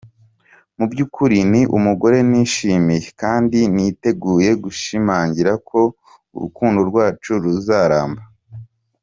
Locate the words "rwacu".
6.89-7.31